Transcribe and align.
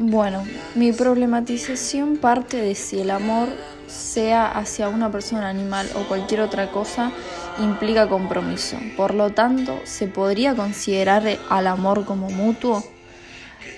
Bueno, 0.00 0.44
mi 0.76 0.92
problematización 0.92 2.18
parte 2.18 2.56
de 2.58 2.76
si 2.76 3.00
el 3.00 3.10
amor, 3.10 3.48
sea 3.88 4.46
hacia 4.46 4.88
una 4.88 5.10
persona, 5.10 5.48
animal 5.48 5.90
o 5.96 6.06
cualquier 6.06 6.40
otra 6.42 6.70
cosa, 6.70 7.10
implica 7.58 8.08
compromiso. 8.08 8.76
Por 8.96 9.12
lo 9.14 9.30
tanto, 9.30 9.80
¿se 9.82 10.06
podría 10.06 10.54
considerar 10.54 11.24
al 11.50 11.66
amor 11.66 12.04
como 12.04 12.30
mutuo? 12.30 12.84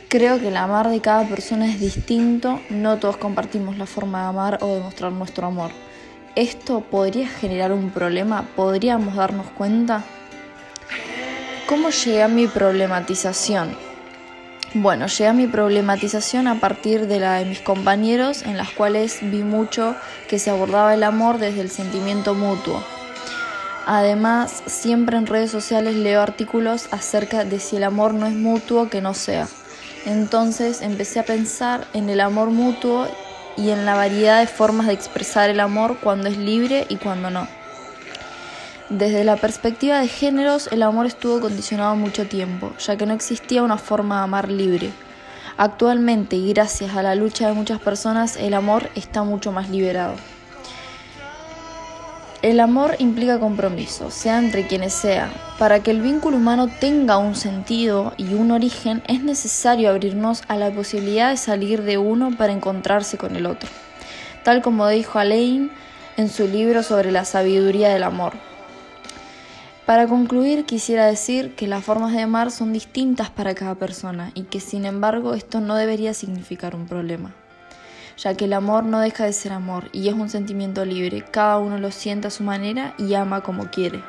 Creo 0.08 0.38
que 0.38 0.48
el 0.48 0.58
amar 0.58 0.90
de 0.90 1.00
cada 1.00 1.26
persona 1.26 1.66
es 1.66 1.80
distinto, 1.80 2.60
no 2.68 2.98
todos 2.98 3.16
compartimos 3.16 3.78
la 3.78 3.86
forma 3.86 4.20
de 4.20 4.28
amar 4.28 4.58
o 4.60 4.74
de 4.74 4.80
mostrar 4.80 5.12
nuestro 5.12 5.46
amor. 5.46 5.70
¿Esto 6.34 6.80
podría 6.80 7.28
generar 7.28 7.72
un 7.72 7.88
problema? 7.88 8.46
¿Podríamos 8.56 9.16
darnos 9.16 9.46
cuenta? 9.56 10.04
¿Cómo 11.66 11.88
llegué 11.88 12.22
a 12.22 12.28
mi 12.28 12.46
problematización? 12.46 13.89
Bueno, 14.72 15.08
llegué 15.08 15.26
a 15.26 15.32
mi 15.32 15.48
problematización 15.48 16.46
a 16.46 16.60
partir 16.60 17.08
de 17.08 17.18
la 17.18 17.34
de 17.34 17.44
mis 17.44 17.60
compañeros, 17.60 18.42
en 18.42 18.56
las 18.56 18.70
cuales 18.70 19.18
vi 19.20 19.42
mucho 19.42 19.96
que 20.28 20.38
se 20.38 20.48
abordaba 20.48 20.94
el 20.94 21.02
amor 21.02 21.38
desde 21.38 21.60
el 21.60 21.70
sentimiento 21.70 22.34
mutuo. 22.34 22.80
Además, 23.84 24.62
siempre 24.66 25.16
en 25.16 25.26
redes 25.26 25.50
sociales 25.50 25.96
leo 25.96 26.22
artículos 26.22 26.86
acerca 26.92 27.44
de 27.44 27.58
si 27.58 27.78
el 27.78 27.82
amor 27.82 28.14
no 28.14 28.26
es 28.26 28.32
mutuo, 28.32 28.88
que 28.88 29.00
no 29.00 29.12
sea. 29.12 29.48
Entonces 30.06 30.82
empecé 30.82 31.18
a 31.18 31.24
pensar 31.24 31.88
en 31.92 32.08
el 32.08 32.20
amor 32.20 32.50
mutuo 32.50 33.08
y 33.56 33.70
en 33.70 33.84
la 33.84 33.96
variedad 33.96 34.38
de 34.38 34.46
formas 34.46 34.86
de 34.86 34.92
expresar 34.92 35.50
el 35.50 35.58
amor 35.58 35.98
cuando 36.00 36.28
es 36.28 36.38
libre 36.38 36.86
y 36.88 36.94
cuando 36.94 37.28
no. 37.28 37.48
Desde 38.90 39.22
la 39.22 39.36
perspectiva 39.36 40.00
de 40.00 40.08
géneros, 40.08 40.68
el 40.72 40.82
amor 40.82 41.06
estuvo 41.06 41.38
condicionado 41.40 41.94
mucho 41.94 42.26
tiempo, 42.26 42.72
ya 42.80 42.96
que 42.96 43.06
no 43.06 43.14
existía 43.14 43.62
una 43.62 43.78
forma 43.78 44.16
de 44.16 44.24
amar 44.24 44.50
libre. 44.50 44.90
Actualmente, 45.56 46.34
y 46.34 46.52
gracias 46.52 46.96
a 46.96 47.02
la 47.04 47.14
lucha 47.14 47.46
de 47.46 47.52
muchas 47.52 47.78
personas, 47.78 48.36
el 48.36 48.52
amor 48.52 48.90
está 48.96 49.22
mucho 49.22 49.52
más 49.52 49.70
liberado. 49.70 50.14
El 52.42 52.58
amor 52.58 52.96
implica 52.98 53.38
compromiso, 53.38 54.10
sea 54.10 54.40
entre 54.40 54.66
quienes 54.66 54.92
sea. 54.92 55.30
Para 55.56 55.84
que 55.84 55.92
el 55.92 56.00
vínculo 56.00 56.38
humano 56.38 56.66
tenga 56.80 57.16
un 57.16 57.36
sentido 57.36 58.12
y 58.16 58.34
un 58.34 58.50
origen, 58.50 59.04
es 59.06 59.22
necesario 59.22 59.90
abrirnos 59.90 60.42
a 60.48 60.56
la 60.56 60.72
posibilidad 60.72 61.30
de 61.30 61.36
salir 61.36 61.82
de 61.82 61.96
uno 61.96 62.32
para 62.36 62.52
encontrarse 62.52 63.18
con 63.18 63.36
el 63.36 63.46
otro. 63.46 63.68
Tal 64.42 64.62
como 64.62 64.88
dijo 64.88 65.20
Alain 65.20 65.70
en 66.16 66.28
su 66.28 66.48
libro 66.48 66.82
sobre 66.82 67.12
la 67.12 67.24
sabiduría 67.24 67.90
del 67.90 68.02
amor. 68.02 68.32
Para 69.90 70.06
concluir, 70.06 70.66
quisiera 70.66 71.06
decir 71.06 71.56
que 71.56 71.66
las 71.66 71.82
formas 71.82 72.12
de 72.12 72.20
amar 72.20 72.52
son 72.52 72.72
distintas 72.72 73.28
para 73.28 73.56
cada 73.56 73.74
persona 73.74 74.30
y 74.34 74.44
que 74.44 74.60
sin 74.60 74.84
embargo 74.84 75.34
esto 75.34 75.58
no 75.60 75.74
debería 75.74 76.14
significar 76.14 76.76
un 76.76 76.86
problema 76.86 77.34
ya 78.16 78.34
que 78.34 78.44
el 78.44 78.52
amor 78.52 78.84
no 78.84 79.00
deja 79.00 79.24
de 79.24 79.32
ser 79.32 79.52
amor 79.52 79.88
y 79.92 80.06
es 80.08 80.14
un 80.14 80.28
sentimiento 80.28 80.84
libre, 80.84 81.24
cada 81.28 81.58
uno 81.58 81.78
lo 81.78 81.90
siente 81.90 82.28
a 82.28 82.30
su 82.30 82.44
manera 82.44 82.94
y 82.98 83.14
ama 83.14 83.40
como 83.40 83.70
quiere. 83.70 84.00